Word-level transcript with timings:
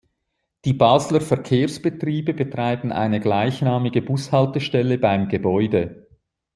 Die 0.65 0.73
Basler 0.73 1.21
Verkehrs-Betriebe 1.21 2.33
betreiben 2.33 2.91
eine 2.91 3.19
gleichnamige 3.19 4.01
Bushaltestelle 4.01 4.97
beim 4.97 5.29
Gebäude. 5.29 6.07